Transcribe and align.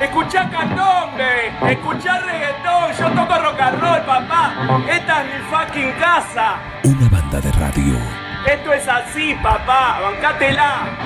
Escuchá 0.00 0.50
candombe, 0.50 1.52
escuchá 1.70 2.18
reggaetón, 2.20 2.90
yo 2.98 3.08
toco 3.10 3.38
rock 3.38 3.60
and 3.60 3.80
roll, 3.80 4.00
papá. 4.04 4.52
Esta 4.90 5.22
es 5.22 5.26
mi 5.26 5.40
fucking 5.50 5.92
casa. 6.00 6.58
Una 6.82 7.08
banda 7.08 7.40
de 7.40 7.52
radio. 7.52 7.96
Esto 8.44 8.72
es 8.72 8.88
así, 8.88 9.34
papá, 9.40 10.00
bancátela. 10.02 10.98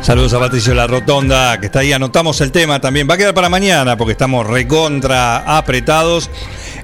Saludos 0.00 0.32
a 0.34 0.38
Patricio 0.38 0.74
La 0.74 0.86
Rotonda, 0.86 1.60
que 1.60 1.66
está 1.66 1.80
ahí, 1.80 1.92
anotamos 1.92 2.40
el 2.40 2.50
tema 2.50 2.80
también. 2.80 3.08
Va 3.08 3.14
a 3.14 3.18
quedar 3.18 3.34
para 3.34 3.50
mañana 3.50 3.96
porque 3.98 4.12
estamos 4.12 4.46
recontra 4.46 5.56
apretados 5.56 6.30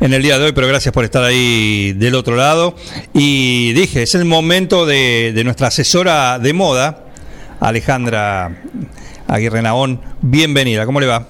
en 0.01 0.13
el 0.13 0.23
día 0.23 0.39
de 0.39 0.47
hoy, 0.47 0.53
pero 0.53 0.67
gracias 0.67 0.93
por 0.93 1.05
estar 1.05 1.25
ahí 1.25 1.93
del 1.95 2.15
otro 2.15 2.37
lado. 2.37 2.75
Y 3.15 3.73
dije, 3.73 4.03
es 4.03 4.15
el 4.15 4.27
momento 4.27 4.85
de, 4.85 5.33
de 5.35 5.45
nuestra 5.45 5.69
asesora 5.69 6.39
de 6.39 6.53
moda, 6.53 7.05
Alejandra 7.61 8.51
Aguirre 9.29 9.63
Naón. 9.63 10.01
Bienvenida, 10.23 10.87
¿cómo 10.87 11.01
le 11.01 11.07
va? 11.07 11.27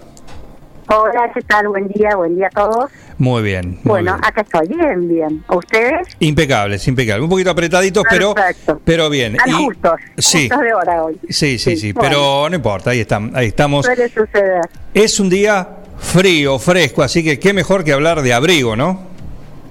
Hola, 0.92 1.30
¿qué 1.32 1.40
tal? 1.42 1.68
Buen 1.68 1.86
día, 1.88 2.16
buen 2.16 2.34
día 2.36 2.48
a 2.48 2.50
todos. 2.50 2.90
Muy 3.18 3.42
bien. 3.42 3.72
muy 3.72 3.80
bueno, 3.84 4.14
bien. 4.14 4.24
acá 4.24 4.40
estoy, 4.40 4.66
bien, 4.68 5.08
bien. 5.08 5.44
¿Ustedes? 5.48 6.08
Impecables, 6.18 6.86
impecables. 6.88 7.22
Un 7.22 7.30
poquito 7.30 7.50
apretaditos, 7.50 8.02
pero, 8.08 8.34
Perfecto. 8.34 8.80
pero 8.84 9.08
bien. 9.10 9.34
Están 9.36 9.50
Y- 9.50 9.64
justos, 9.66 9.92
sí. 10.18 10.48
justos 10.48 10.64
de 10.64 10.74
hora 10.74 11.04
hoy. 11.04 11.20
Sí, 11.28 11.58
sí, 11.58 11.76
sí, 11.76 11.92
bueno, 11.92 12.08
pero 12.08 12.48
no 12.50 12.56
importa, 12.56 12.90
ahí, 12.90 13.00
estamos 13.00 13.34
ahí 13.34 13.46
estamos. 13.48 13.86
Suele 13.86 14.08
suceder. 14.08 14.62
Es 14.94 15.20
un 15.20 15.28
día 15.28 15.68
frío, 15.98 16.58
fresco, 16.58 17.02
así 17.02 17.22
que 17.22 17.38
qué 17.38 17.52
mejor 17.52 17.84
que 17.84 17.92
hablar 17.92 18.22
de 18.22 18.32
abrigo, 18.32 18.74
¿no? 18.74 19.10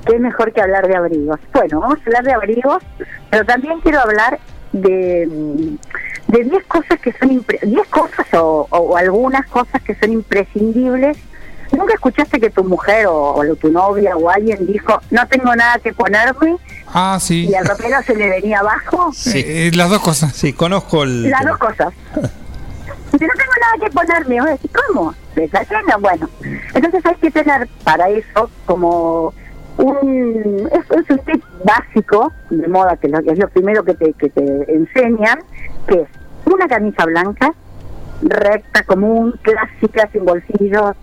¿Qué 0.05 0.17
mejor 0.19 0.53
que 0.53 0.61
hablar 0.61 0.87
de 0.87 0.95
abrigos? 0.95 1.39
Bueno, 1.53 1.81
vamos 1.81 1.97
a 1.99 2.03
hablar 2.05 2.23
de 2.23 2.33
abrigos, 2.33 2.81
pero 3.29 3.43
también 3.45 3.79
quiero 3.81 3.99
hablar 3.99 4.39
de 4.71 5.27
de 6.29 6.43
10 6.43 6.63
cosas 6.65 6.99
que 6.99 7.11
son 7.13 7.29
impre- 7.29 7.59
10 7.61 7.87
cosas 7.89 8.25
o, 8.33 8.67
o 8.69 8.95
algunas 8.97 9.45
cosas 9.47 9.81
que 9.83 9.93
son 9.95 10.13
imprescindibles. 10.13 11.17
¿Nunca 11.71 11.93
escuchaste 11.93 12.39
que 12.39 12.49
tu 12.49 12.63
mujer 12.63 13.05
o, 13.07 13.33
o 13.35 13.55
tu 13.55 13.69
novia 13.71 14.17
o 14.17 14.27
alguien 14.29 14.65
dijo, 14.65 14.99
no 15.11 15.27
tengo 15.27 15.55
nada 15.55 15.77
que 15.77 15.93
ponerme 15.93 16.55
Ah, 16.91 17.19
sí. 17.21 17.47
y 17.47 17.53
el 17.53 17.63
ropero 17.65 18.01
se 18.03 18.15
le 18.15 18.27
venía 18.27 18.59
abajo? 18.59 19.11
Sí. 19.13 19.43
Eh, 19.45 19.71
las 19.75 19.89
dos 19.91 20.01
cosas. 20.01 20.33
Sí, 20.35 20.53
conozco 20.53 21.03
el... 21.03 21.29
Las 21.29 21.45
dos 21.45 21.57
cosas. 21.59 21.93
Si 22.15 23.25
no 23.25 23.33
tengo 23.33 23.53
nada 23.61 23.85
que 23.85 23.89
ponerme, 23.91 24.39
voy 24.39 24.49
a 24.49 24.53
decir, 24.53 24.71
¿cómo? 24.87 25.13
¿Desayuno? 25.35 25.99
Bueno, 25.99 26.29
entonces 26.73 27.05
hay 27.05 27.15
que 27.15 27.29
tener 27.31 27.67
para 27.83 28.09
eso 28.09 28.49
como 28.65 29.33
un... 29.77 30.69
Es, 30.71 30.79
es 30.97 31.09
un 31.09 31.19
tip 31.25 31.43
básico 31.63 32.31
de 32.49 32.67
moda, 32.67 32.97
que, 32.97 33.07
lo- 33.09 33.21
que 33.23 33.31
es 33.31 33.37
lo 33.39 33.47
primero 33.49 33.83
que 33.83 33.93
te, 33.93 34.13
que 34.13 34.29
te 34.29 34.73
enseñan, 34.73 35.39
que 35.87 36.01
es 36.01 36.07
una 36.53 36.67
camisa 36.67 37.05
blanca, 37.05 37.53
recta, 38.21 38.83
común, 38.83 39.33
clásica, 39.41 40.09
sin 40.11 40.25
bolsillos. 40.25 40.95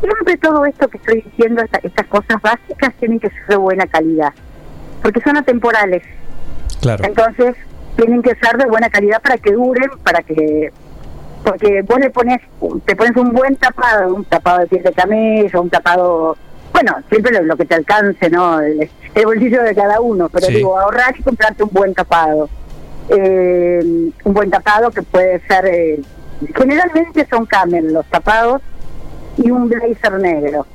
Siempre 0.00 0.36
todo 0.38 0.64
esto 0.66 0.88
que 0.88 0.96
estoy 0.98 1.20
diciendo, 1.22 1.62
esta- 1.62 1.78
estas 1.82 2.06
cosas 2.08 2.40
básicas, 2.42 2.92
tienen 2.98 3.20
que 3.20 3.30
ser 3.30 3.46
de 3.48 3.56
buena 3.56 3.86
calidad, 3.86 4.32
porque 5.02 5.20
son 5.20 5.36
atemporales. 5.36 6.02
Claro, 6.80 7.04
Entonces, 7.04 7.54
tienen 7.96 8.22
que 8.22 8.34
ser 8.34 8.56
de 8.56 8.66
buena 8.66 8.90
calidad 8.90 9.22
para 9.22 9.36
que 9.38 9.52
duren, 9.52 9.90
para 10.02 10.22
que 10.22 10.72
porque 11.44 11.82
vos 11.82 11.98
le 11.98 12.08
pones 12.10 12.38
te 12.86 12.94
pones 12.94 13.16
un 13.16 13.32
buen 13.32 13.56
tapado, 13.56 14.14
un 14.14 14.24
tapado 14.24 14.60
de 14.60 14.66
piel 14.68 14.82
de 14.84 14.92
camello, 14.92 15.60
un 15.62 15.70
tapado, 15.70 16.36
bueno, 16.72 16.94
siempre 17.10 17.32
lo, 17.32 17.42
lo 17.42 17.56
que 17.56 17.64
te 17.64 17.74
alcance, 17.74 18.30
¿no? 18.30 18.60
El, 18.60 18.88
el 19.14 19.24
bolsillo 19.26 19.62
de 19.64 19.74
cada 19.74 20.00
uno, 20.00 20.28
pero 20.28 20.46
Sí. 20.46 20.54
digo, 20.54 20.78
ahorrar 20.78 21.14
y 21.18 21.22
comprarte 21.22 21.64
un 21.64 21.70
buen 21.72 21.94
tapado. 21.94 22.48
Eh, 23.08 23.80
un 24.24 24.34
buen 24.34 24.50
tapado 24.50 24.90
que 24.90 25.02
puede 25.02 25.40
ser 25.46 25.66
eh, 25.66 26.00
generalmente 26.56 27.26
son 27.28 27.46
camel 27.46 27.92
los 27.92 28.06
tapados 28.06 28.62
y 29.36 29.50
un 29.50 29.68
blazer 29.68 30.18
negro. 30.20 30.66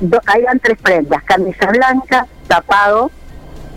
Do- 0.00 0.20
ahí 0.26 0.42
van 0.42 0.58
tres 0.60 0.78
prendas, 0.80 1.22
camisa 1.24 1.66
blanca, 1.66 2.26
tapado, 2.46 3.10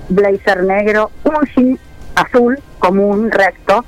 blazer 0.10 0.64
negro, 0.64 1.12
un 1.24 1.46
jean 1.56 1.80
azul 2.16 2.60
común, 2.80 3.32
recto, 3.32 3.84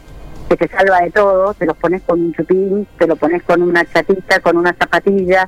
que 0.50 0.58
te 0.58 0.68
salva 0.68 1.00
de 1.02 1.12
todo, 1.12 1.54
te 1.54 1.66
lo 1.66 1.74
pones 1.76 2.02
con 2.04 2.20
un 2.22 2.34
chupín, 2.34 2.88
te 2.98 3.08
lo 3.08 3.16
pones 3.16 3.44
con 3.44 3.62
una 3.62 3.86
chatita, 3.86 4.40
con 4.40 4.58
una 4.58 4.74
zapatilla. 4.74 5.48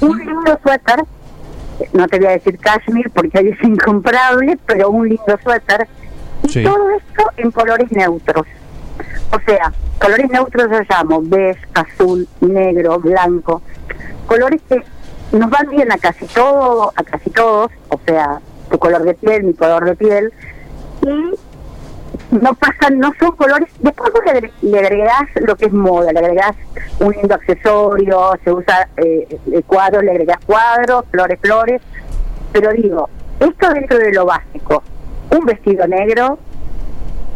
Un 0.00 0.18
lindo 0.18 0.58
suéter, 0.62 1.04
no 1.92 2.06
te 2.08 2.16
voy 2.18 2.26
a 2.28 2.30
decir 2.30 2.58
cashmere 2.58 3.10
porque 3.10 3.38
ahí 3.38 3.48
es 3.48 3.62
incomparable, 3.62 4.58
pero 4.66 4.90
un 4.90 5.08
lindo 5.08 5.38
suéter. 5.42 5.86
Y 6.42 6.64
todo 6.64 6.90
esto 6.90 7.24
en 7.36 7.50
colores 7.50 7.90
neutros. 7.92 8.46
O 9.32 9.38
sea, 9.46 9.72
colores 10.00 10.30
neutros 10.30 10.70
yo 10.70 10.80
llamo 10.88 11.22
beige, 11.22 11.60
azul, 11.74 12.28
negro, 12.40 12.98
blanco. 12.98 13.62
Colores 14.26 14.60
que 14.68 14.82
nos 15.32 15.50
van 15.50 15.68
bien 15.70 15.90
a 15.90 15.98
casi 15.98 16.26
todo, 16.26 16.92
a 16.94 17.02
casi 17.02 17.30
todos, 17.30 17.70
o 17.88 18.00
sea, 18.06 18.40
tu 18.70 18.78
color 18.78 19.02
de 19.02 19.14
piel, 19.14 19.44
mi 19.44 19.54
color 19.54 19.84
de 19.84 19.96
piel, 19.96 20.32
y 21.02 21.34
no 22.32 22.54
pasan, 22.54 22.98
no 22.98 23.12
son 23.18 23.32
colores, 23.36 23.68
después 23.80 24.12
vos 24.12 24.22
le, 24.24 24.52
le 24.62 24.78
agregás 24.78 25.28
lo 25.46 25.56
que 25.56 25.66
es 25.66 25.72
moda, 25.72 26.12
le 26.12 26.18
agregás 26.18 26.54
un 27.00 27.12
lindo 27.12 27.34
accesorio, 27.34 28.32
se 28.44 28.52
usa 28.52 28.88
eh, 28.96 29.38
eh, 29.52 29.62
cuadros, 29.66 30.02
le 30.02 30.12
agregás 30.12 30.38
cuadros, 30.44 31.04
flores, 31.10 31.38
flores, 31.40 31.82
pero 32.52 32.72
digo, 32.72 33.08
esto 33.40 33.72
dentro 33.72 33.98
de 33.98 34.12
lo 34.12 34.26
básico, 34.26 34.82
un 35.32 35.44
vestido 35.46 35.86
negro, 35.86 36.38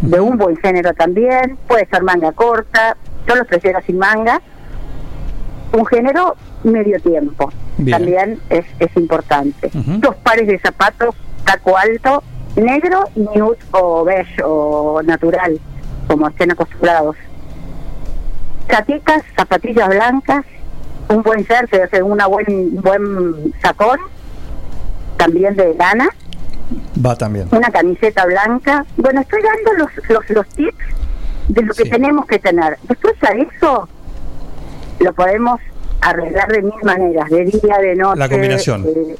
de 0.00 0.20
un 0.20 0.36
buen 0.36 0.56
género 0.56 0.92
también, 0.94 1.58
puede 1.66 1.86
ser 1.86 2.02
manga 2.02 2.32
corta, 2.32 2.96
yo 3.26 3.34
los 3.34 3.46
prefiero 3.46 3.80
sin 3.86 3.98
manga, 3.98 4.40
un 5.72 5.86
género 5.86 6.36
medio 6.64 7.00
tiempo, 7.00 7.50
Bien. 7.78 7.98
también 7.98 8.40
es, 8.50 8.64
es 8.78 8.94
importante. 8.96 9.70
Dos 9.72 10.16
pares 10.16 10.46
de 10.46 10.58
zapatos, 10.58 11.14
taco 11.44 11.76
alto, 11.76 12.22
negro 12.56 13.04
y 13.14 13.38
nude 13.38 13.58
o 13.72 14.04
beige 14.04 14.42
o 14.44 15.02
natural, 15.02 15.58
como 16.08 16.28
estén 16.28 16.52
acostumbrados. 16.52 17.16
Chaquetas, 18.68 19.22
zapatillas 19.36 19.88
blancas, 19.88 20.44
un 21.08 21.22
buen 21.22 21.44
jersey, 21.44 21.80
o 21.80 21.88
sea, 21.88 22.04
una 22.04 22.26
buen 22.26 22.80
buen 22.80 23.54
sacón, 23.62 23.98
también 25.16 25.56
de 25.56 25.74
lana, 25.74 26.08
va 27.04 27.16
también. 27.16 27.48
una 27.50 27.70
camiseta 27.70 28.24
blanca. 28.26 28.84
Bueno, 28.96 29.20
estoy 29.20 29.40
dando 29.42 29.84
los, 29.84 30.08
los, 30.10 30.30
los 30.30 30.48
tips 30.50 30.84
de 31.48 31.62
lo 31.62 31.74
que 31.74 31.84
Sí. 31.84 31.90
tenemos 31.90 32.26
que 32.26 32.38
tener. 32.38 32.76
Después 32.88 33.14
a 33.22 33.32
eso 33.32 33.88
lo 35.00 35.12
podemos 35.12 35.60
arreglar 36.00 36.48
de 36.48 36.62
mil 36.62 36.74
maneras, 36.82 37.28
de 37.30 37.44
día, 37.44 37.78
de 37.78 37.94
noche. 37.96 38.18
La 38.18 38.28
combinación. 38.28 38.84
eh, 38.86 39.16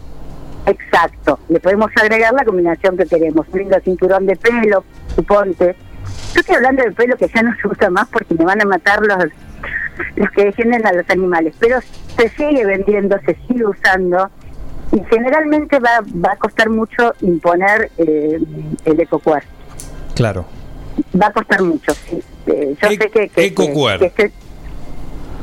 exacto. 0.66 1.38
Le 1.48 1.60
podemos 1.60 1.91
agregar 2.00 2.32
la 2.34 2.44
combinación 2.44 2.97
que 2.97 3.06
queremos. 3.06 3.47
Un 3.53 3.59
lindo 3.60 3.76
cinturón 3.84 4.26
de 4.26 4.36
pelo, 4.36 4.84
suponte. 5.15 5.76
Yo 6.34 6.41
estoy 6.41 6.56
hablando 6.56 6.82
de 6.82 6.92
pelo 6.92 7.16
que 7.16 7.28
ya 7.28 7.42
no 7.42 7.54
se 7.60 7.69
usa 7.69 7.91
más 7.91 8.09
porque 8.09 8.34
me 8.34 8.44
van 8.44 8.60
a 8.60 8.65
matar 8.65 9.00
los 9.03 9.25
los 10.16 10.31
que 10.32 10.44
defienden 10.44 10.86
a 10.86 10.92
los 10.92 11.09
animales, 11.09 11.54
pero 11.59 11.78
se 12.19 12.28
sigue 12.31 12.66
vendiendo, 12.66 13.16
se 13.25 13.34
sigue 13.47 13.65
usando 13.66 14.31
y 14.97 15.05
generalmente 15.11 15.79
va, 15.79 16.01
va 16.25 16.33
a 16.33 16.37
costar 16.37 16.71
mucho 16.71 17.12
imponer 17.21 17.91
eh, 17.99 18.39
el 18.84 19.01
ecocuer. 19.01 19.43
Claro. 20.15 20.47
Va 21.21 21.27
a 21.27 21.33
costar 21.33 21.62
mucho, 21.62 21.93
sí. 21.93 22.23
Eh, 22.47 22.75
yo 22.81 22.89
E- 22.89 22.97
sé 22.97 23.11
que... 23.11 23.29
que 23.29 23.45
ecocuer. 23.45 23.99
que- 23.99 24.11
que- 24.11 24.33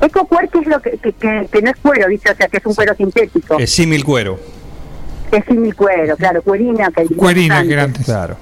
es 0.02 0.68
lo 0.68 0.82
que, 0.82 0.92
que, 0.98 1.12
que- 1.14 1.48
que 1.52 1.62
no 1.62 1.70
es 1.72 1.78
cuero, 1.78 2.08
¿viste? 2.08 2.32
O 2.32 2.36
sea, 2.36 2.48
que 2.48 2.58
es 2.58 2.66
un 2.66 2.74
cuero 2.76 2.96
sintético. 2.96 3.58
Es 3.60 3.72
símil 3.72 4.04
cuero. 4.04 4.40
Es 5.32 5.44
sin 5.46 5.72
cuero, 5.72 6.16
claro, 6.18 6.42
cuerina. 6.42 6.90
Que 6.92 7.06
Cuerina, 7.16 7.58
antes. 7.58 7.68
que 7.68 7.74
era 7.74 7.84
antes. 7.84 8.06
Claro. 8.06 8.36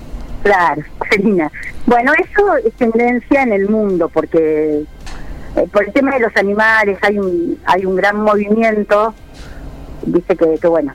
Claro, 0.44 0.82
Selina. 1.10 1.52
Bueno, 1.86 2.14
eso 2.14 2.56
es 2.58 2.74
tendencia 2.74 3.44
en 3.44 3.54
el 3.54 3.70
mundo 3.70 4.10
porque 4.10 4.84
eh, 5.56 5.68
por 5.72 5.84
el 5.86 5.94
tema 5.94 6.14
de 6.16 6.20
los 6.22 6.36
animales 6.36 6.98
hay 7.02 7.20
un 7.20 7.60
hay 7.66 7.86
un 7.86 7.96
gran 7.96 8.20
movimiento, 8.22 9.14
dice 10.04 10.36
que, 10.36 10.58
que 10.60 10.68
bueno, 10.68 10.94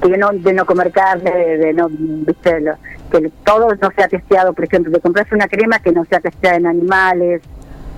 que 0.00 0.16
no, 0.16 0.30
de 0.30 0.52
no 0.52 0.64
comer 0.66 0.90
carne, 0.92 1.30
de, 1.30 1.58
de 1.58 1.72
no, 1.74 1.88
viste, 1.90 2.60
lo- 2.60 2.76
que 3.10 3.30
todo 3.44 3.68
no 3.74 3.90
sea 3.96 4.08
testeado, 4.08 4.52
por 4.52 4.64
ejemplo, 4.64 4.90
de 4.92 5.00
comprarse 5.00 5.34
una 5.34 5.48
crema 5.48 5.78
que 5.80 5.92
no 5.92 6.04
sea 6.04 6.20
testeada 6.20 6.56
en 6.56 6.66
animales, 6.66 7.42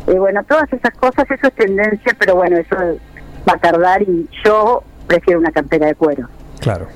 y 0.09 0.13
bueno, 0.15 0.43
todas 0.45 0.73
esas 0.73 0.93
cosas, 0.95 1.31
eso 1.31 1.47
es 1.47 1.53
tendencia, 1.55 2.17
pero 2.19 2.35
bueno, 2.35 2.57
eso 2.57 2.75
va 3.49 3.55
a 3.55 3.59
tardar 3.59 4.03
y 4.03 4.29
yo 4.45 4.83
prefiero 5.07 5.39
una 5.39 5.51
campera 5.53 5.87
de 5.87 5.95
cuero 5.95 6.29
Claro. 6.61 6.87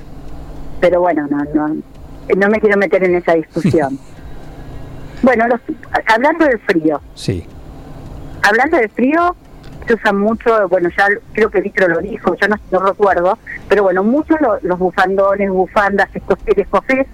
pero 0.81 0.99
bueno, 1.01 1.27
no, 1.29 1.43
no, 1.53 1.67
no 2.35 2.49
me 2.49 2.59
quiero 2.59 2.77
meter 2.77 3.03
en 3.03 3.15
esa 3.15 3.33
discusión. 3.33 3.97
bueno, 5.21 5.47
los- 5.47 5.61
hablando 6.13 6.45
del 6.45 6.59
frío, 6.59 7.01
Sí. 7.15 7.45
hablando 8.43 8.77
del 8.77 8.89
frío, 8.89 9.35
se 9.87 9.93
usa 9.95 10.11
mucho, 10.13 10.67
bueno, 10.69 10.89
ya 10.97 11.07
creo 11.33 11.49
que 11.49 11.61
Vitro 11.61 11.87
lo 11.87 11.99
dijo, 11.99 12.35
yo 12.35 12.47
no, 12.47 12.55
no 12.71 12.79
recuerdo, 12.87 13.37
pero 13.69 13.83
bueno, 13.83 14.03
muchos 14.03 14.39
lo- 14.41 14.59
los 14.61 14.77
bufandones, 14.79 15.49
bufandas, 15.49 16.09
estos 16.13 16.37
escofés, 16.45 17.07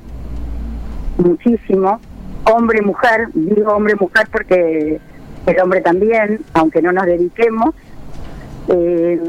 muchísimo. 1.18 2.00
hombre 2.46 2.82
mujer, 2.82 3.28
digo 3.34 3.72
hombre 3.72 3.96
mujer 3.96 4.28
porque 4.32 5.00
el 5.46 5.60
hombre 5.62 5.80
también, 5.82 6.42
aunque 6.54 6.82
no 6.82 6.92
nos 6.92 7.06
dediquemos. 7.06 7.74
Eh, 8.68 9.20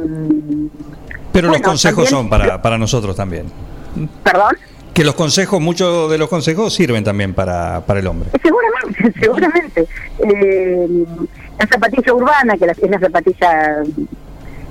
Pero 1.33 1.49
los 1.49 1.61
consejos 1.61 2.05
también- 2.05 2.11
son 2.23 2.29
para, 2.31 2.61
para 2.63 2.79
nosotros 2.79 3.15
también. 3.17 3.47
Perdón. 4.23 4.57
Que 4.93 5.05
los 5.05 5.15
consejos, 5.15 5.61
muchos 5.61 6.09
de 6.11 6.19
los 6.19 6.29
consejos 6.29 6.73
sirven 6.73 7.03
también 7.05 7.35
para, 7.35 7.81
para 7.87 7.99
el 8.01 8.07
hombre. 8.07 8.31
Seguramente, 8.43 8.64
seguramente. 9.21 9.87
Eh, 10.19 11.05
la 11.59 11.67
zapatilla 11.67 12.15
urbana, 12.15 12.57
que 12.57 12.67
es 12.67 12.91
la 12.91 12.99
zapatilla... 12.99 13.83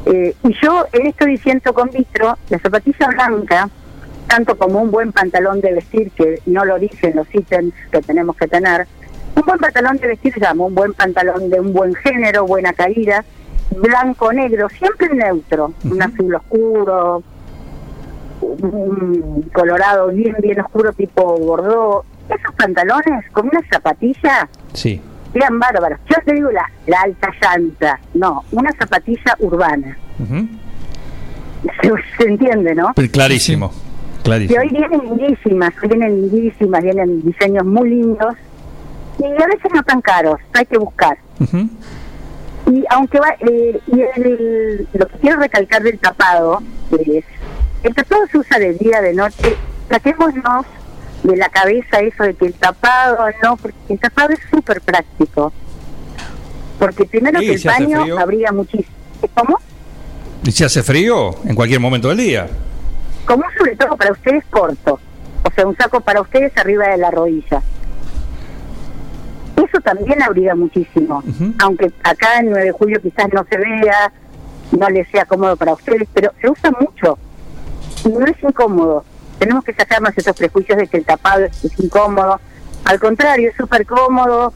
eh, 0.06 0.36
y 0.44 0.54
yo 0.62 0.86
en 0.92 1.07
esto 1.07 1.25
diciendo 1.25 1.74
con 1.74 1.89
vitro, 1.89 2.38
la 2.50 2.60
zapatilla 2.60 3.07
blanca, 3.07 3.69
tanto 4.27 4.57
como 4.57 4.81
un 4.81 4.92
buen 4.92 5.12
pantalón 5.12 5.62
de 5.62 5.74
vestir, 5.74 6.12
que 6.12 6.42
no 6.45 6.65
lo 6.65 6.80
dicen 6.80 7.15
los 7.15 7.27
ítems 7.33 7.74
que 7.92 8.01
tenemos 8.01 8.36
que 8.36 8.48
tener, 8.48 8.88
un 9.36 9.44
buen 9.44 9.60
pantalón 9.60 9.98
de 9.98 10.07
vestir 10.07 10.33
llamo, 10.38 10.68
un 10.68 10.75
buen 10.75 10.94
pantalón 10.94 11.50
de 11.50 11.59
un 11.59 11.74
buen 11.74 11.94
género, 11.95 12.45
buena 12.45 12.74
caída, 12.74 13.24
blanco, 13.71 14.31
negro, 14.31 14.69
siempre 14.69 15.09
neutro, 15.13 15.74
un 15.83 16.01
azul 16.01 16.36
oscuro, 16.36 17.24
un 18.42 19.50
colorado 19.54 20.07
bien, 20.09 20.36
bien 20.39 20.59
oscuro 20.59 20.94
tipo 20.94 21.38
bordó. 21.38 22.06
Esos 22.39 22.56
pantalones 22.56 23.30
con 23.31 23.47
una 23.47 23.62
zapatilla 23.71 24.47
Sí. 24.74 25.01
eran 25.33 25.59
bárbaros. 25.59 26.00
Yo 26.09 26.15
te 26.25 26.33
digo 26.33 26.50
la, 26.51 26.69
la 26.88 27.01
alta 27.01 27.30
llanta, 27.41 28.00
no, 28.13 28.44
una 28.51 28.71
zapatilla 28.74 29.35
urbana. 29.39 29.97
Se, 31.81 31.91
se 32.18 32.27
entiende, 32.30 32.75
¿no? 32.75 32.91
Pero 32.95 33.12
Clarísimo. 33.12 33.71
Y 34.19 34.24
Clarísimo. 34.24 34.62
hoy 34.62 34.69
vienen 34.69 35.01
lindísimas, 35.01 35.74
hoy 35.81 35.89
vienen 35.89 36.21
lindísimas, 36.30 36.83
vienen 36.83 37.21
diseños 37.24 37.65
muy 37.65 37.89
lindos. 37.89 38.35
Y 39.19 39.25
a 39.25 39.45
veces 39.47 39.71
no 39.74 39.83
tan 39.83 40.01
caros, 40.01 40.39
hay 40.53 40.65
que 40.65 40.77
buscar. 40.77 41.18
Ujú. 41.39 41.69
Y 42.71 42.83
aunque 42.89 43.19
va, 43.19 43.30
eh, 43.39 43.80
y 43.88 44.01
el- 44.15 44.88
lo 44.94 45.07
que 45.07 45.18
quiero 45.19 45.39
recalcar 45.39 45.83
del 45.83 46.00
tapado 46.00 46.62
es, 46.91 47.25
el 47.83 47.94
tapado 47.95 48.25
se 48.31 48.38
usa 48.38 48.57
de 48.59 48.74
día, 48.74 49.01
de 49.01 49.13
noche, 49.13 49.56
saquémonos 49.89 50.65
de 51.24 51.38
la 51.38 51.50
cabeza 51.50 52.00
eso 52.00 52.24
de 52.24 52.34
que 52.34 52.46
el 52.48 52.54
tapado 52.54 53.18
no, 53.42 53.56
porque 53.58 53.78
el 53.90 54.00
tapado 54.00 54.30
es 54.34 54.40
súper 54.52 54.81
práctico. 54.81 55.54
Porque 56.80 57.06
primero 57.06 57.40
Sí, 57.40 57.46
que 57.48 57.54
el 57.54 57.60
frío. 57.62 58.20
habría 58.20 58.52
muchísimo. 58.52 58.90
¿Cómo? 59.34 59.58
Y 60.44 60.52
si 60.52 60.64
hace 60.66 60.84
frío, 60.84 61.31
en 61.46 61.56
cualquier 61.56 61.80
momento 61.80 62.10
del 62.10 62.18
día. 62.18 62.48
Como 63.25 63.44
sobre 63.58 63.75
todo 63.78 63.96
para 63.96 64.12
ustedes 64.12 64.44
corto. 64.50 65.00
O 65.46 65.52
sea, 65.56 65.66
un 65.66 65.75
saco 65.78 66.02
para 66.02 66.20
ustedes 66.22 66.52
arriba 66.58 66.88
de 66.90 66.98
la 66.98 67.10
rodilla. 67.12 67.62
Eso 69.56 69.80
también 69.81 70.22
abriga 70.22 70.56
muchísimo. 70.56 71.24
Aunque 71.60 71.92
acá 72.04 72.40
en 72.40 72.50
9 72.50 72.66
de 72.66 72.72
julio 72.74 73.02
quizás 73.02 73.28
no 73.31 73.46
se 73.50 73.58
vea, 73.58 74.12
no 74.78 74.90
les 74.90 75.08
sea 75.10 75.26
cómodo 75.26 75.56
para 75.56 75.74
ustedes, 75.74 76.08
pero 76.14 76.31
se 76.42 76.50
usa 76.50 76.72
mucho. 76.80 77.18
Y 78.04 78.10
no 78.10 78.26
es 78.26 78.36
incómodo. 78.44 79.06
Tenemos 79.39 79.63
que 79.63 79.74
sacarnos 79.74 80.18
esos 80.18 80.35
prejuicios 80.35 80.77
de 80.77 80.88
que 80.88 80.97
el 80.97 81.06
tapado 81.06 81.45
es, 81.45 81.80
incómodo. 81.80 82.39
Al 82.85 83.00
contrario, 83.00 83.50
es 83.50 83.56
súper 83.56 83.85
cómodo. 83.85 84.53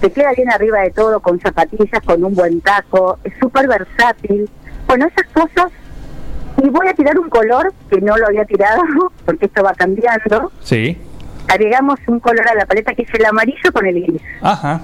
Te 0.00 0.12
queda 0.12 0.32
bien 0.32 0.50
arriba 0.50 0.80
de 0.80 0.90
todo, 0.90 1.20
con 1.20 1.40
zapatillas, 1.40 2.02
con 2.04 2.24
un 2.24 2.34
buen 2.34 2.60
taco. 2.60 3.18
Es 3.24 3.32
súper 3.40 3.68
versátil. 3.68 4.48
Bueno, 4.86 5.06
esas 5.06 5.28
cosas 5.32 5.72
y 6.62 6.68
voy 6.70 6.88
a 6.88 6.94
tirar 6.94 7.18
un 7.18 7.28
color 7.28 7.72
que 7.88 8.00
no 8.00 8.16
lo 8.16 8.26
había 8.26 8.44
tirado, 8.44 8.82
porque 9.24 9.46
esto 9.46 9.62
va 9.62 9.74
cambiando. 9.74 10.50
Sí. 10.62 10.98
Agregamos 11.48 11.98
un 12.06 12.20
color 12.20 12.46
a 12.48 12.54
la 12.54 12.66
paleta 12.66 12.94
que 12.94 13.02
es 13.02 13.14
el 13.14 13.24
amarillo 13.24 13.72
con 13.72 13.86
el 13.86 14.02
gris. 14.02 14.22
Ajá. 14.42 14.82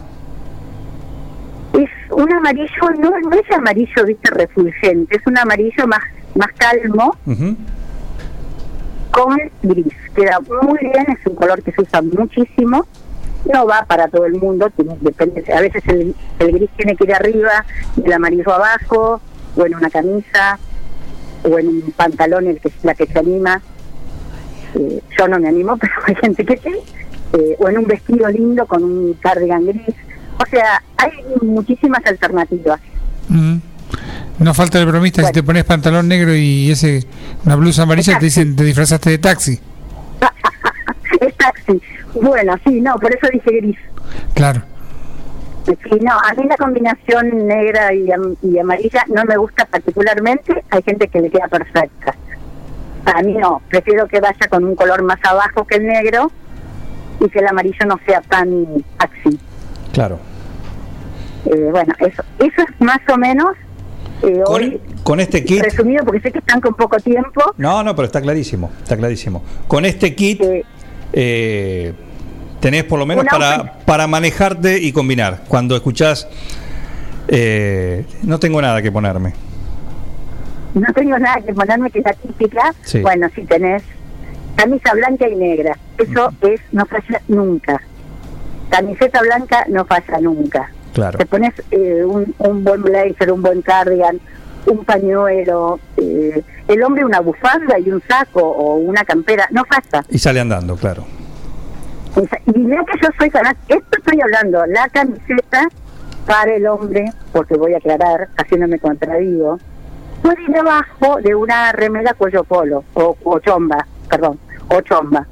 Es 1.75 1.91
un 2.11 2.33
amarillo, 2.33 2.91
no, 2.99 3.11
no 3.11 3.33
es 3.33 3.51
amarillo, 3.51 4.05
viste, 4.07 4.31
refulgente, 4.31 5.17
es 5.17 5.27
un 5.27 5.37
amarillo 5.37 5.89
más, 5.89 6.03
más 6.37 6.53
calmo 6.57 7.17
Ujú. 7.27 7.57
Con 9.15 9.37
gris. 9.63 9.93
Queda 10.15 10.41
muy 10.41 10.79
bien, 10.81 11.07
es 11.09 11.27
un 11.27 11.37
color 11.37 11.63
que 11.63 11.73
se 11.73 11.83
usa 11.83 12.03
muchísimo. 12.03 12.85
No 13.53 13.67
va 13.67 13.85
para 13.87 14.09
todo 14.09 14.25
el 14.27 14.35
mundo, 14.35 14.71
tiene- 14.71 14.97
depende, 15.01 15.45
a 15.53 15.61
veces 15.61 15.83
el, 15.89 16.15
gris 16.39 16.71
tiene 16.77 16.97
que 16.97 17.05
ir 17.05 17.15
arriba 17.15 17.65
el 18.03 18.13
amarillo 18.13 18.53
abajo, 18.53 19.21
o 19.57 19.67
en 19.67 19.75
una 19.75 19.91
camisa, 19.91 20.59
o 21.43 21.59
en 21.59 21.69
un 21.69 21.95
pantalón 21.97 22.47
el 22.49 22.59
que 22.61 22.73
la 22.83 22.95
que 22.95 23.07
se 23.07 23.19
anima. 23.19 23.61
Eh, 24.75 25.01
yo 25.19 25.29
no 25.29 25.39
me 25.39 25.49
animo, 25.49 25.77
pero 25.81 25.93
hay 26.07 26.15
gente 26.17 26.45
que 26.45 26.57
sí. 26.57 26.75
Eh, 27.35 27.57
o 27.59 27.69
en 27.69 27.79
un 27.79 27.87
vestido 27.87 28.29
lindo 28.29 28.67
con 28.67 28.83
un 28.83 29.13
cardigan 29.15 29.67
gris. 29.67 29.95
O 30.43 30.47
sea, 30.51 30.83
hay 30.97 31.11
muchísimas 31.43 32.05
alternativas. 32.07 32.81
Mm. 33.29 33.57
No 34.39 34.53
falta 34.53 34.79
el 34.81 34.87
bromista 34.87 35.23
Bueno. 35.23 35.29
si 35.29 35.41
te 35.41 35.43
pones 35.43 35.65
pantalón 35.65 36.09
negro 36.09 36.35
y 36.35 36.71
ese 36.71 37.05
una 37.45 37.57
blusa 37.57 37.83
amarilla 37.85 38.19
te 38.19 38.25
dicen 38.25 38.57
te 38.57 38.65
disfrazaste 38.65 39.11
de 39.11 39.19
taxi. 39.19 39.61
es 41.21 41.37
taxi. 41.37 41.81
Bueno, 42.21 42.55
sí, 42.67 42.81
no, 42.81 42.97
por 42.97 43.15
eso 43.15 43.27
dije 43.33 43.57
gris. 43.61 43.77
Claro. 44.35 44.63
Sí, 45.67 45.99
no, 46.03 46.13
a 46.13 46.35
mí 46.35 46.47
la 46.49 46.57
combinación 46.57 47.47
negra 47.47 47.95
y, 47.95 48.11
am- 48.13 48.37
y 48.43 48.59
amarilla 48.59 49.05
no 49.15 49.25
me 49.25 49.37
gusta 49.37 49.65
particularmente. 49.65 50.63
Hay 50.71 50.83
gente 50.83 51.09
que 51.09 51.21
le 51.21 51.31
queda 51.31 51.49
perfecta. 51.49 52.15
A 53.07 53.23
mí 53.23 53.35
no, 53.35 53.63
prefiero 53.69 54.07
que 54.09 54.21
vaya 54.21 54.49
con 54.51 54.65
un 54.65 54.75
color 54.75 55.03
más 55.03 55.19
abajo 55.25 55.67
que 55.67 55.77
el 55.77 55.87
negro 55.87 56.31
y 57.21 57.29
que 57.29 57.39
el 57.39 57.47
amarillo 57.47 57.87
no 57.87 57.99
sea 58.07 58.21
tan 58.23 58.67
taxi. 58.99 59.39
Claro. 59.93 60.19
Eh, 61.47 61.69
bueno, 61.71 61.95
eso, 62.01 62.23
eso 62.41 62.63
es 62.63 62.81
más 62.81 63.01
o 63.13 63.17
menos 63.17 63.55
eh, 64.27 64.43
Con, 64.45 64.63
hoy 64.63 64.81
con 65.03 65.21
este 65.21 65.45
kit. 65.45 65.63
resumido 65.63 66.05
porque 66.05 66.21
sé 66.21 66.33
que 66.33 66.39
están 66.39 66.61
con 66.61 66.75
poco 66.75 66.97
tiempo. 66.99 67.55
No, 67.57 67.83
no, 67.83 67.95
pero 67.95 68.07
está 68.07 68.21
clarísimo. 68.21 68.71
Está 68.83 68.97
clarísimo. 68.97 69.43
Con 69.69 69.85
este 69.85 70.15
kit 70.15 70.41
eh, 71.13 71.93
tenés 72.61 72.85
por 72.85 72.99
lo 72.99 73.07
menos 73.07 73.25
para, 73.27 73.79
para 73.85 74.07
manejarte 74.07 74.79
y 74.79 74.93
combinar. 74.93 75.43
Cuando 75.49 75.77
escuchás, 75.77 76.27
eh, 77.29 78.05
no 78.23 78.39
tengo 78.39 78.61
nada 78.61 78.81
que 78.83 78.91
ponerme. 78.91 79.33
no 80.75 80.93
tengo 80.95 81.19
nada 81.19 81.41
que 81.41 81.53
ponerme 81.55 81.91
que 81.91 82.01
es 82.01 82.05
la 82.05 82.15
típica. 82.15 82.75
Sí. 82.83 83.01
Bueno, 83.01 83.29
si 83.35 83.43
tenés 83.43 83.83
camisa 84.57 84.93
blanca 84.95 85.29
y 85.29 85.37
negra, 85.37 85.77
eso 85.99 86.33
es 86.43 86.61
no 86.73 86.87
falla 86.87 87.21
nunca. 87.29 87.81
Camiseta 88.71 89.21
blanca 89.21 89.67
no 89.69 89.85
falla 89.85 90.21
nunca. 90.21 90.71
Claro. 90.95 91.19
Te 91.19 91.27
pones 91.27 91.53
eh, 91.71 92.05
un, 92.05 92.35
un 92.39 92.65
buen 92.65 92.83
blazer, 92.83 93.31
un 93.33 93.43
buen 93.43 93.61
cardigan, 93.63 94.19
un 94.67 94.85
pañuelo, 94.85 95.79
eh, 95.97 96.43
el 96.69 96.83
hombre 96.83 97.05
una 97.05 97.21
bufanda 97.21 97.79
y 97.79 97.91
un 97.91 98.01
saco 98.09 98.41
o 98.41 98.77
una 98.77 99.05
campera, 99.05 99.47
no 99.51 99.63
falla. 99.65 100.05
Y 100.09 100.19
sale 100.19 100.41
andando, 100.41 100.77
claro. 100.77 101.05
Y 102.55 102.59
mira 102.61 102.85
que 102.85 102.99
yo 103.03 103.09
soy 103.19 103.29
fanática, 103.29 103.75
esto 103.77 103.99
estoy 103.99 104.21
hablando, 104.21 104.65
la 104.67 104.89
camiseta 104.89 105.69
para 106.27 106.55
el 106.55 106.67
hombre, 106.67 107.05
porque 107.33 107.57
voy 107.57 107.75
a 107.75 107.79
aclarar, 107.79 108.29
así 108.37 108.55
no 108.57 108.69
me 108.69 108.79
contradigo, 108.79 109.59
puede 110.23 110.41
ir 110.43 110.51
debajo 110.51 111.17
de 111.23 111.35
una 111.35 111.73
remera 111.73 112.15
cuello 112.15 112.45
polo, 112.45 112.85
o, 112.95 113.17
o 113.25 113.39
chomba, 113.41 113.85
perdón, 114.09 114.39
o 114.69 114.81
chomba, 114.81 115.27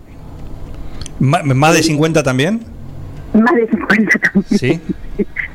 ¿Más 1.21 1.75
de 1.77 1.83
50 1.85 2.23
también? 2.25 2.65
más 3.33 3.55
de 3.55 3.69
50 3.69 4.19
también. 4.19 4.45
Sí. 4.59 4.81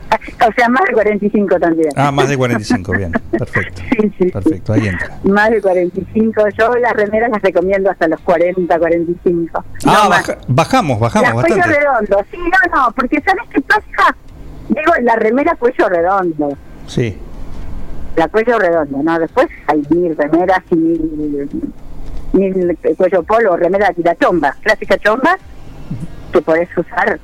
o 0.47 0.53
sea, 0.55 0.69
más 0.69 0.83
de 0.87 0.93
45 0.93 1.59
también. 1.59 1.89
Ah, 1.95 2.11
más 2.11 2.29
de 2.29 2.37
45, 2.37 2.91
bien. 2.93 3.11
Perfecto. 3.31 3.81
Sí, 3.91 4.11
sí, 4.17 4.31
Perfecto, 4.31 4.73
ahí 4.73 4.87
entra. 4.87 5.17
Más 5.23 5.49
de 5.49 5.61
45, 5.61 6.43
yo 6.57 6.75
las 6.75 6.93
remeras 6.93 7.29
las 7.31 7.41
recomiendo 7.41 7.89
hasta 7.89 8.07
los 8.07 8.19
40, 8.21 8.77
45. 8.79 9.63
Ah, 9.85 10.01
No 10.03 10.09
baja- 10.09 10.37
bajamos, 10.47 10.99
bajamos 10.99 11.29
La 11.29 11.33
cuello 11.41 11.55
bastante. 11.57 11.79
redondo, 11.79 12.25
sí, 12.31 12.37
no, 12.37 12.75
no, 12.75 12.91
porque 12.95 13.21
¿sabes 13.21 13.43
qué 13.53 13.61
pasa? 13.61 14.15
Digo, 14.69 14.93
la 15.01 15.15
remera 15.15 15.55
cuello 15.55 15.87
redondo, 15.89 16.57
Sí. 16.87 17.17
la 18.15 18.27
cuello 18.27 18.59
redondo, 18.59 19.01
¿no? 19.03 19.19
Después 19.19 19.47
hay 19.67 19.81
mil 19.89 20.15
remeras 20.17 20.61
y 20.71 20.75
mil, 20.75 21.49
mil 22.33 22.77
cuello 22.97 23.23
polo, 23.23 23.55
remera 23.57 23.91
de 23.95 24.03
la 24.03 24.15
chomba, 24.15 24.55
clásica 24.61 24.97
chomba, 24.97 25.37
que 26.33 26.41
podés 26.41 26.69
usar 26.77 27.19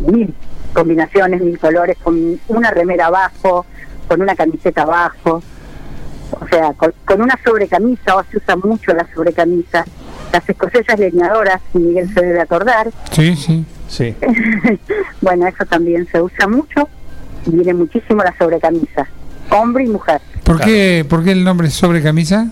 mil 0.00 0.34
combinaciones, 0.76 1.40
mil 1.40 1.58
colores, 1.58 1.96
con 2.02 2.38
una 2.48 2.70
remera 2.70 3.06
abajo, 3.06 3.64
con 4.06 4.20
una 4.20 4.36
camiseta 4.36 4.82
abajo, 4.82 5.42
o 6.38 6.48
sea, 6.48 6.74
con, 6.74 6.92
con 7.06 7.22
una 7.22 7.34
sobrecamisa, 7.42 8.14
o 8.14 8.22
se 8.30 8.36
usa 8.36 8.56
mucho 8.56 8.92
la 8.92 9.06
sobrecamisa, 9.14 9.86
las 10.34 10.46
escocesas 10.46 10.98
leñadoras, 10.98 11.62
Miguel 11.72 12.12
se 12.12 12.20
debe 12.20 12.42
acordar, 12.42 12.90
Sí, 13.10 13.34
sí. 13.36 13.64
Sí. 13.88 14.14
bueno, 15.22 15.46
eso 15.46 15.64
también 15.64 16.06
se 16.12 16.20
usa 16.20 16.46
mucho 16.46 16.88
y 17.46 17.52
viene 17.52 17.72
muchísimo 17.72 18.22
la 18.22 18.36
sobrecamisa, 18.36 19.06
hombre 19.48 19.84
y 19.84 19.88
mujer. 19.88 20.20
¿Por 20.44 20.60
qué, 20.60 21.06
¿Por 21.08 21.24
qué 21.24 21.32
el 21.32 21.42
nombre 21.42 21.68
es 21.68 21.74
sobre 21.74 22.02
camisa? 22.02 22.48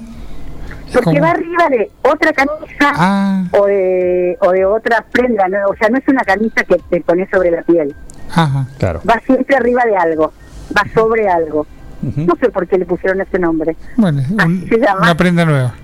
Porque 0.94 1.20
va 1.20 1.30
arriba 1.32 1.68
de 1.70 1.90
otra 2.02 2.32
camisa 2.32 2.92
Ah, 2.96 3.44
o, 3.50 3.66
de, 3.66 4.38
o 4.40 4.52
de 4.52 4.64
otra 4.64 5.04
prenda, 5.10 5.48
¿no? 5.48 5.58
o 5.68 5.76
sea, 5.76 5.88
no 5.88 5.98
es 5.98 6.06
una 6.06 6.22
camisa 6.22 6.62
que 6.64 6.76
te 6.88 7.00
pones 7.00 7.28
sobre 7.30 7.50
la 7.50 7.62
piel, 7.62 7.94
ajá. 8.30 8.66
Claro. 8.78 9.00
va 9.08 9.20
siempre 9.26 9.56
arriba 9.56 9.82
de 9.84 9.96
algo, 9.96 10.32
va 10.76 10.82
sobre 10.94 11.28
algo. 11.28 11.66
No 12.02 12.34
sé 12.38 12.50
por 12.50 12.66
qué 12.68 12.76
le 12.76 12.84
pusieron 12.84 13.20
ese 13.22 13.38
nombre. 13.38 13.76
Bueno, 13.96 14.22
un- 14.30 14.40
Así 14.40 14.68
se 14.68 14.78
llama. 14.78 15.00
una 15.02 15.14
prenda 15.16 15.44
nueva. 15.46 15.74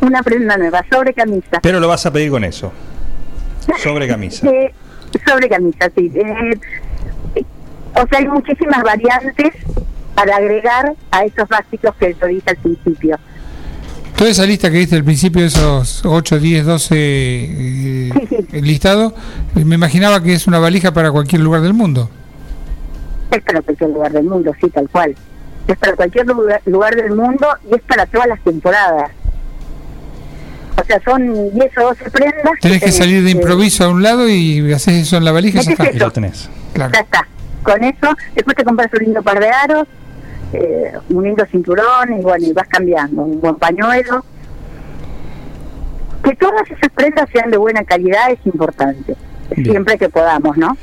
Una 0.00 0.22
prenda 0.22 0.56
nueva, 0.56 0.84
sobre 0.90 1.12
camisa. 1.14 1.58
Pero 1.62 1.80
lo 1.80 1.88
vas 1.88 2.06
a 2.06 2.12
pedir 2.12 2.30
con 2.30 2.44
eso. 2.44 2.72
Sobre 3.78 4.06
camisa. 4.06 4.48
Eh, 4.48 4.72
sobre 5.26 5.48
camisa, 5.48 5.90
sí. 5.96 6.12
Eh, 6.14 6.58
o 7.94 8.06
sea, 8.08 8.18
hay 8.18 8.26
muchísimas 8.28 8.82
variantes 8.82 9.52
para 10.14 10.36
agregar 10.36 10.92
a 11.10 11.24
esos 11.24 11.48
básicos 11.48 11.94
que 11.96 12.14
yo 12.20 12.26
dije 12.26 12.50
al 12.50 12.56
principio. 12.56 13.16
Toda 14.22 14.30
esa 14.30 14.46
lista 14.46 14.70
que 14.70 14.78
diste 14.78 14.94
al 14.94 15.02
principio, 15.02 15.44
esos 15.44 16.06
8, 16.06 16.38
10, 16.38 16.64
12 16.64 16.94
eh, 16.94 18.10
Sí, 18.30 18.46
sí. 18.52 18.60
listados, 18.60 19.14
eh, 19.56 19.64
me 19.64 19.74
imaginaba 19.74 20.22
que 20.22 20.32
es 20.32 20.46
una 20.46 20.60
valija 20.60 20.92
para 20.92 21.10
cualquier 21.10 21.40
lugar 21.40 21.60
del 21.60 21.74
mundo. 21.74 22.08
Es 23.32 23.42
para 23.42 23.60
cualquier 23.62 23.90
lugar 23.90 24.12
del 24.12 24.22
mundo, 24.22 24.52
sí, 24.60 24.70
tal 24.70 24.88
cual. 24.90 25.16
Es 25.66 25.76
para 25.76 25.96
cualquier 25.96 26.24
lugar, 26.28 26.62
lugar 26.66 26.94
del 26.94 27.16
mundo 27.16 27.48
y 27.68 27.74
es 27.74 27.82
para 27.82 28.06
todas 28.06 28.28
las 28.28 28.40
temporadas. 28.44 29.10
O 30.80 30.84
sea, 30.84 31.00
son 31.04 31.52
10 31.54 31.78
o 31.78 31.82
12 31.82 32.10
prendas. 32.12 32.52
Tenés 32.60 32.80
que 32.80 32.92
salir 32.92 33.24
de 33.24 33.30
eh, 33.30 33.32
improviso 33.32 33.86
a 33.86 33.88
un 33.88 34.04
lado 34.04 34.28
y 34.28 34.72
haces 34.72 35.02
eso 35.02 35.16
en 35.16 35.24
la 35.24 35.32
valija 35.32 35.62
y 35.62 35.64
ya 35.64 35.70
está. 35.72 35.90
Y 35.90 35.98
lo 35.98 36.12
tenés. 36.12 36.48
Claro. 36.74 36.92
Ya 36.94 37.00
está. 37.00 37.26
Con 37.64 37.82
eso, 37.82 38.14
después 38.36 38.56
te 38.56 38.62
compras 38.62 38.88
un 38.92 39.04
lindo 39.04 39.20
par 39.20 39.40
de 39.40 39.48
aros, 39.48 39.88
eh, 40.52 40.92
un 41.10 41.24
lindo 41.24 41.44
cinturón 41.50 42.18
y 42.18 42.22
bueno, 42.22 42.46
y 42.46 42.52
vas 42.52 42.68
cambiando. 42.68 43.22
Un 43.22 43.40
buen 43.40 43.56
pañuelo. 43.56 44.24
Que 46.24 46.36
todas 46.36 46.62
esas 46.70 46.90
prendas 46.94 47.28
sean 47.32 47.50
de 47.50 47.56
buena 47.56 47.82
calidad 47.84 48.30
es 48.30 48.38
importante. 48.46 49.16
Bien. 49.56 49.70
Siempre 49.70 49.98
que 49.98 50.08
podamos, 50.08 50.56
¿no? 50.56 50.76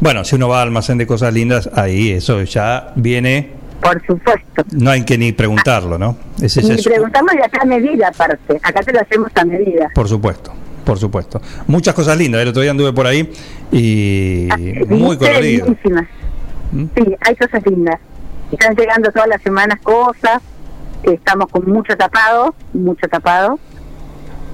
Bueno, 0.00 0.24
si 0.24 0.36
uno 0.36 0.48
va 0.48 0.62
al 0.62 0.68
almacén 0.68 0.98
de 0.98 1.06
cosas 1.06 1.32
lindas, 1.34 1.68
ahí 1.74 2.10
eso 2.12 2.42
ya 2.42 2.92
viene, 2.94 3.50
Por 3.80 4.00
supuesto. 4.06 4.62
no 4.72 4.90
hay 4.90 5.04
que 5.04 5.18
ni 5.18 5.32
preguntarlo, 5.32 5.98
¿no? 5.98 6.16
Ese 6.40 6.60
Y 6.62 6.64
es 6.70 6.78
eso. 6.80 6.90
preguntamos 6.90 7.32
de 7.32 7.42
acá 7.44 7.60
a 7.62 7.64
medida 7.64 8.08
aparte. 8.08 8.58
Acá 8.62 8.80
te 8.82 8.92
lo 8.92 9.00
hacemos 9.00 9.30
a 9.34 9.44
medida. 9.44 9.90
Por 9.94 10.08
supuesto, 10.08 10.52
por 10.84 10.98
supuesto. 10.98 11.40
Muchas 11.66 11.94
cosas 11.94 12.16
lindas. 12.16 12.40
El 12.42 12.48
otro 12.48 12.62
día 12.62 12.70
anduve 12.70 12.92
por 12.92 13.06
ahí 13.06 13.30
y 13.72 14.48
Ah, 14.50 14.56
muy 14.88 15.16
colorido. 15.16 15.66
¿Mm? 16.72 16.84
Sí, 16.96 17.16
hay 17.20 17.36
cosas 17.36 17.66
lindas. 17.66 17.98
Están 18.54 18.76
llegando 18.76 19.10
todas 19.10 19.28
las 19.28 19.42
semanas 19.42 19.80
cosas. 19.82 20.40
Estamos 21.02 21.48
con 21.50 21.68
mucho 21.68 21.96
tapado, 21.96 22.54
mucho 22.72 23.08
tapado. 23.08 23.58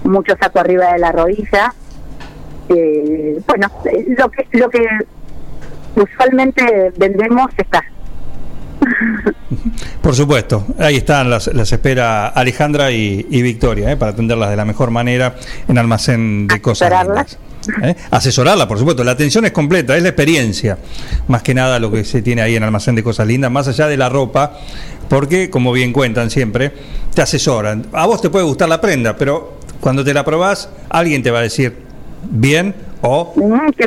Mucho 0.04 0.35
saco 0.40 0.59
arriba 0.59 0.92
de 0.95 0.99
la 0.99 1.12
rodilla. 1.12 1.75
Eh, 2.71 3.42
bueno, 3.47 3.71
lo 4.16 4.30
que 4.30 4.47
lo 4.52 4.71
que 4.71 4.87
usualmente 5.97 6.92
vendemos 6.97 7.50
está. 7.59 7.85
Por 10.02 10.14
supuesto, 10.14 10.64
ahí 10.78 10.97
están, 10.97 11.28
las, 11.28 11.49
las 11.49 11.71
espera 11.71 12.28
Alejandra 12.28 12.90
y, 12.90 13.26
y 13.28 13.42
Victoria, 13.42 13.92
¿eh? 13.92 13.97
para 13.99 14.12
atenderlas 14.12 14.49
de 14.49 14.57
la 14.57 14.64
mejor 14.64 14.90
manera 14.90 15.35
en 15.69 15.76
almacén 15.76 16.47
de 16.47 16.62
cosas. 16.62 17.38
¿Eh? 17.82 17.94
Asesorarla, 18.10 18.66
por 18.68 18.78
supuesto, 18.78 19.04
la 19.04 19.12
atención 19.12 19.44
es 19.44 19.52
completa, 19.52 19.96
es 19.96 20.02
la 20.02 20.10
experiencia, 20.10 20.78
más 21.28 21.42
que 21.42 21.54
nada 21.54 21.78
lo 21.78 21.90
que 21.90 22.04
se 22.04 22.22
tiene 22.22 22.42
ahí 22.42 22.56
en 22.56 22.62
almacén 22.62 22.94
de 22.94 23.02
cosas 23.02 23.26
lindas, 23.26 23.50
más 23.50 23.68
allá 23.68 23.86
de 23.86 23.96
la 23.96 24.08
ropa, 24.08 24.58
porque, 25.08 25.50
como 25.50 25.72
bien 25.72 25.92
cuentan 25.92 26.30
siempre, 26.30 26.72
te 27.14 27.22
asesoran. 27.22 27.86
A 27.92 28.06
vos 28.06 28.20
te 28.22 28.30
puede 28.30 28.44
gustar 28.44 28.68
la 28.68 28.80
prenda, 28.80 29.16
pero 29.16 29.58
cuando 29.80 30.04
te 30.04 30.14
la 30.14 30.24
probás, 30.24 30.68
alguien 30.88 31.22
te 31.22 31.30
va 31.30 31.40
a 31.40 31.42
decir 31.42 31.74
bien 32.30 32.74
o 33.02 33.32
Mm, 33.34 33.68
sí, 33.76 33.84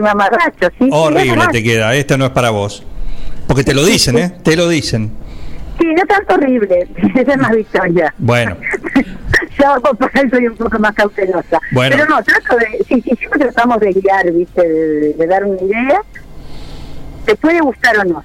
es 0.80 0.92
horrible 0.92 1.44
te 1.52 1.64
queda, 1.64 1.94
esta 1.96 2.18
no 2.18 2.26
es 2.26 2.32
para 2.32 2.50
vos. 2.50 2.84
Porque 3.48 3.64
te 3.64 3.74
lo 3.74 3.86
dicen, 3.86 4.18
¿eh? 4.18 4.34
Te 4.42 4.56
lo 4.56 4.68
dicen. 4.68 5.12
Sí, 5.80 5.88
no 5.96 6.04
tanto 6.06 6.36
horrible. 6.36 6.88
Esa 7.16 7.32
es 7.34 7.38
más 7.38 7.56
victoria. 7.56 8.14
Bueno. 8.18 8.58
Yo 9.64 9.94
por 9.96 10.12
ahí 10.14 10.30
soy 10.30 10.48
un 10.48 10.56
poco 10.58 10.78
más 10.80 10.94
cautelosa. 10.94 11.60
Bueno. 11.72 11.96
Pero 11.98 12.10
no, 12.10 12.24
trato 12.24 12.58
de. 12.58 12.84
Sí, 12.88 13.02
sí, 13.02 13.16
siempre 13.18 13.40
tratamos 13.40 13.80
de 13.80 13.94
guiar, 13.94 14.32
¿viste? 14.32 14.62
De, 14.68 15.14
de 15.14 15.28
dar 15.28 15.44
una 15.46 15.62
idea. 15.62 16.02
Te 17.26 17.36
puede 17.36 17.62
gustar 17.62 17.98
o 18.00 18.04
no, 18.04 18.24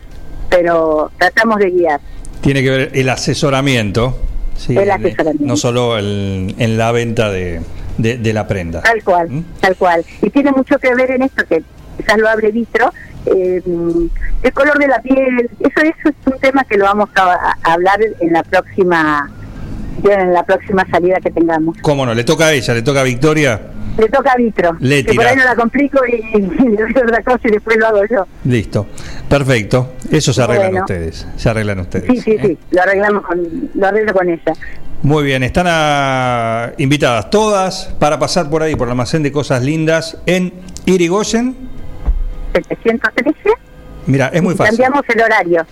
pero 0.51 1.11
tratamos 1.19 1.59
de 1.59 1.71
guiar. 1.71 2.01
Tiene 2.41 2.63
que 2.63 2.71
ver 2.71 2.91
el 2.95 3.09
asesoramiento. 3.09 4.19
sí, 4.57 4.77
El 4.77 4.91
asesoramiento. 4.91 5.45
No 5.47 5.57
solo 5.57 5.97
el- 5.99 6.55
en 6.59 6.77
la 6.79 6.91
venta 6.93 7.31
de, 7.31 7.61
de- 7.99 8.19
de 8.19 8.33
la 8.33 8.47
prenda. 8.49 8.83
Tal 8.83 9.03
cual, 9.05 9.29
¿Mm? 9.31 9.45
tal 9.61 9.77
cual. 9.77 10.05
Y 10.23 10.31
tiene 10.31 10.51
mucho 10.53 10.79
que 10.79 10.95
ver 10.95 11.13
en 11.13 11.23
esto 11.23 11.45
que 11.47 11.63
quizás 11.97 12.19
lo 12.19 12.29
abre 12.29 12.51
vitro. 12.51 12.93
eh, 13.27 13.63
el 14.43 14.53
color 14.53 14.79
de 14.79 14.87
la 14.89 15.01
piel, 15.03 15.51
eso, 15.61 15.81
eso 15.83 16.09
es 16.09 16.15
un 16.33 16.39
tema 16.41 16.65
que 16.65 16.79
lo 16.79 16.85
vamos 16.85 17.11
a, 17.17 17.57
a 17.63 17.73
hablar 17.75 17.99
en 18.21 18.33
la 18.33 18.43
próxima 18.43 19.31
en 20.05 20.33
la 20.33 20.45
próxima 20.45 20.87
salida 20.91 21.17
que 21.23 21.31
tengamos. 21.31 21.77
¿Cómo 21.83 22.07
no? 22.07 22.15
Le 22.15 22.25
toca 22.25 22.47
a 22.47 22.53
ella, 22.53 22.75
le 22.75 22.83
toca 22.83 23.01
a 23.01 23.05
Victoria. 23.05 23.61
Le 23.99 24.09
toca 24.09 24.33
a 24.33 24.37
Vitro. 24.37 24.77
Le 24.79 25.05
que 25.05 25.15
por 25.15 25.27
ahí 25.27 25.37
no 25.37 25.45
la 25.45 25.57
complico 25.57 25.99
y, 26.07 26.15
y 26.37 26.41
le 26.41 26.77
doy 26.83 26.93
otra 27.03 27.23
cosa 27.23 27.41
y 27.49 27.51
después 27.51 27.77
lo 27.79 27.87
hago 27.89 28.05
yo. 28.09 28.27
Listo. 28.45 28.87
Perfecto. 29.29 29.95
Eso 30.11 30.33
se 30.33 30.43
arreglan 30.43 30.71
Bueno. 30.71 30.85
ustedes. 30.85 31.27
Se 31.37 31.49
arreglan 31.49 31.81
ustedes. 31.81 32.07
Sí, 32.07 32.21
sí, 32.21 32.31
¿eh? 32.33 32.41
sí. 32.41 32.59
Lo 32.71 32.83
arreglamos 32.83 33.25
con, 33.27 33.71
lo 33.75 33.87
arreglo 33.87 34.15
con 34.15 34.29
ella. 34.29 34.53
Muy 35.03 35.25
bien. 35.25 35.43
Están 35.43 35.67
ah, 35.69 36.71
invitadas 36.79 37.29
todas 37.31 37.95
para 37.99 38.19
pasar 38.19 38.49
por 38.49 38.63
ahí, 38.63 38.77
por 38.77 38.87
el 38.87 38.93
almacén 38.93 39.23
de 39.25 39.33
cosas 39.33 39.63
lindas 39.65 40.19
en 40.27 40.53
Irigoyen. 40.87 41.57
713. 42.53 43.37
Mira, 44.07 44.29
es 44.33 44.43
muy 44.43 44.55
fácil. 44.55 44.79
Cambiamos 44.79 45.09
el 45.09 45.21
horario. 45.23 45.67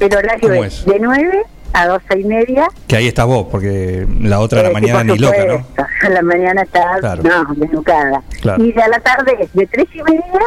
El 0.00 0.14
horario 0.14 0.48
¿Cómo 0.48 0.64
es, 0.64 0.78
es? 0.80 0.86
de 0.86 0.98
9 1.00 1.42
a 1.74 1.86
12 1.88 2.20
y 2.20 2.24
media. 2.24 2.68
Que 2.86 2.96
ahí 2.96 3.08
estás 3.08 3.26
vos, 3.26 3.48
porque 3.50 4.06
la 4.20 4.40
otra 4.40 4.58
de 4.62 4.64
la 4.64 4.70
Eh, 4.70 4.72
mañana 4.80 5.04
ni 5.04 5.18
loca, 5.18 5.44
¿no? 5.46 5.66
A 6.06 6.08
la 6.08 6.22
mañana 6.22 6.62
está 6.62 6.98
Claro. 7.00 7.22
no, 7.22 7.54
desnucada. 7.56 8.22
Claro. 8.40 8.64
Y 8.64 8.72
de 8.72 8.80
a 8.82 8.88
la 8.88 9.00
tarde 9.00 9.36
es 9.40 9.52
de 9.52 9.66
3 9.66 9.86
y 9.94 10.02
media 10.02 10.40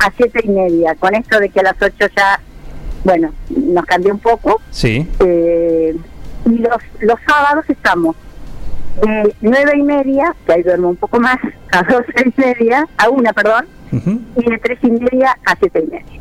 a 0.00 0.12
7 0.16 0.40
y 0.44 0.48
media. 0.48 0.94
Con 0.94 1.14
esto 1.14 1.38
de 1.40 1.48
que 1.48 1.60
a 1.60 1.64
las 1.64 1.74
8 1.82 2.06
ya, 2.16 2.40
bueno, 3.04 3.32
nos 3.50 3.84
cambió 3.86 4.12
un 4.14 4.20
poco. 4.20 4.60
Sí. 4.70 5.06
Eh, 5.20 5.96
y 6.46 6.58
los, 6.58 6.76
los 7.00 7.18
sábados 7.26 7.64
estamos 7.68 8.14
de 9.02 9.34
9 9.40 9.72
y 9.78 9.82
media, 9.82 10.34
que 10.46 10.52
ahí 10.52 10.62
duermo 10.62 10.90
un 10.90 10.96
poco 10.96 11.18
más, 11.18 11.38
a 11.72 11.82
12 11.82 12.04
y 12.26 12.40
media, 12.40 12.86
a 12.98 13.08
una, 13.10 13.32
perdón, 13.32 13.66
y 13.92 14.48
de 14.50 14.58
3 14.58 14.78
y 14.82 14.90
media 14.92 15.36
a 15.44 15.56
7 15.58 15.84
y 15.86 15.90
media. 15.90 16.20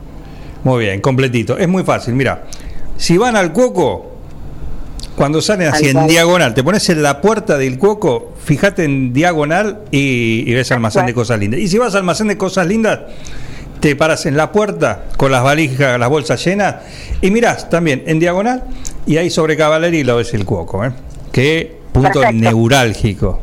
Muy 0.63 0.85
bien, 0.85 0.99
completito. 1.01 1.57
Es 1.57 1.67
muy 1.67 1.83
fácil. 1.83 2.15
Mira, 2.15 2.43
si 2.97 3.17
van 3.17 3.35
al 3.35 3.53
cuoco, 3.53 4.16
cuando 5.17 5.41
salen 5.41 5.69
así 5.69 5.89
en 5.89 6.05
diagonal, 6.05 6.53
te 6.53 6.63
pones 6.63 6.87
en 6.89 7.01
la 7.01 7.21
puerta 7.21 7.57
del 7.57 7.79
cuoco, 7.79 8.35
fíjate 8.45 8.83
en 8.83 9.13
diagonal 9.13 9.79
y, 9.89 10.43
y 10.45 10.53
ves 10.53 10.71
almacén 10.71 11.07
de 11.07 11.15
cosas 11.15 11.39
lindas. 11.39 11.59
Y 11.59 11.67
si 11.67 11.79
vas 11.79 11.95
al 11.95 12.01
almacén 12.01 12.27
de 12.27 12.37
cosas 12.37 12.67
lindas, 12.67 12.99
te 13.79 13.95
paras 13.95 14.27
en 14.27 14.37
la 14.37 14.51
puerta 14.51 15.05
con 15.17 15.31
las 15.31 15.43
valijas, 15.43 15.99
las 15.99 16.09
bolsas 16.09 16.43
llenas 16.45 16.75
y 17.19 17.31
mirás 17.31 17.67
también 17.67 18.03
en 18.05 18.19
diagonal 18.19 18.63
y 19.07 19.17
ahí 19.17 19.31
sobre 19.31 19.57
Cavalería 19.57 20.03
lo 20.03 20.17
ves 20.17 20.35
el 20.35 20.45
cuoco. 20.45 20.85
¿eh? 20.85 20.91
Qué 21.31 21.77
punto 21.91 22.21
Perfecto. 22.21 22.37
neurálgico. 22.37 23.41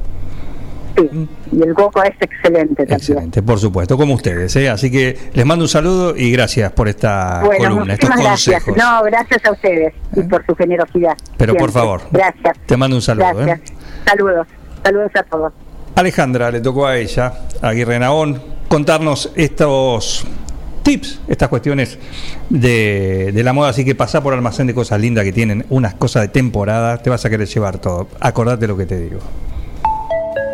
Sí, 0.97 1.29
y 1.53 1.63
el 1.63 1.75
coco 1.75 2.03
es 2.05 2.13
excelente 2.21 2.75
también. 2.77 2.97
Excelente, 3.01 3.43
por 3.43 3.59
supuesto, 3.59 3.97
como 3.97 4.15
ustedes. 4.15 4.55
¿eh? 4.57 4.69
Así 4.71 4.91
que 4.91 5.19
les 5.33 5.45
mando 5.45 5.65
un 5.65 5.69
saludo 5.69 6.15
y 6.17 6.31
gracias 6.31 6.71
por 6.73 6.89
esta 6.89 7.43
Bueno, 7.45 7.65
columna, 7.71 7.95
estos 7.95 8.11
muchísimas 8.11 8.31
gracias. 8.47 8.65
consejos. 8.65 8.77
¿Eh? 8.77 8.81
No, 8.97 9.03
gracias 9.05 9.45
a 9.45 9.53
ustedes 9.53 9.95
y 10.15 10.23
por 10.23 10.47
su 10.47 10.55
generosidad. 10.55 11.17
Pero 11.37 11.55
por 11.57 11.73
favor, 11.73 12.03
Gracias. 12.13 12.57
te 12.67 12.77
mando 12.77 12.95
un 12.97 13.03
saludo, 13.03 13.35
Gracias. 13.35 13.71
¿eh? 13.71 13.75
Saludos. 14.07 14.47
Saludos 14.85 15.11
a 15.17 15.23
todos. 15.25 15.53
Alejandra, 15.97 16.51
le 16.51 16.61
tocó 16.61 16.87
a 16.87 16.97
ella, 16.97 17.33
a 17.63 17.69
Aguirre 17.69 17.99
Naón, 17.99 18.41
contarnos 18.69 19.33
estos 19.37 20.25
tips, 20.83 21.21
estas 21.29 21.49
cuestiones 21.49 21.99
de, 22.51 23.31
de 23.33 23.43
la 23.43 23.53
moda. 23.53 23.71
Así 23.71 23.85
que 23.85 23.95
pasá 23.95 24.23
por 24.23 24.33
almacén 24.35 24.67
de 24.67 24.75
cosas 24.75 25.01
lindas 25.01 25.25
que 25.25 25.33
tienen 25.33 25.65
unas 25.71 25.95
cosas 25.95 26.23
de 26.23 26.29
temporada, 26.29 26.99
te 26.99 27.11
vas 27.11 27.25
a 27.25 27.31
querer 27.31 27.49
llevar 27.49 27.79
todo. 27.79 28.09
Acordate 28.21 28.67
lo 28.69 28.77
que 28.77 28.87
te 28.87 28.99
digo. 28.99 29.19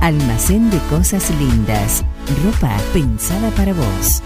Almacén 0.00 0.70
de 0.70 0.78
Cosas 0.88 1.30
Lindas. 1.38 2.02
Ropa 2.42 2.74
pensada 2.94 3.50
para 3.50 3.74
vos. 3.74 4.22